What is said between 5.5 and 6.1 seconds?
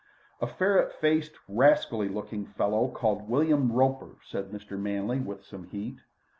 heat.